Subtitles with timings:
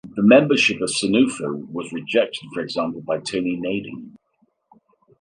[0.15, 4.17] The membership of Senufo was rejected for example by Tony Naden.